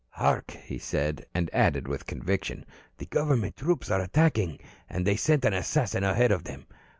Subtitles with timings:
[0.09, 2.65] "Hark," said he, and added with conviction:
[2.97, 4.57] "The government troops are attacking.
[4.89, 6.65] And they sent an assassin ahead of them.